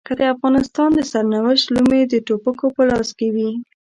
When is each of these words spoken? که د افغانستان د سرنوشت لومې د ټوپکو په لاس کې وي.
که 0.07 0.13
د 0.19 0.21
افغانستان 0.33 0.89
د 0.95 0.99
سرنوشت 1.11 1.65
لومې 1.75 2.01
د 2.07 2.13
ټوپکو 2.27 2.65
په 2.75 2.81
لاس 2.89 3.09
کې 3.17 3.27
وي. 3.35 3.51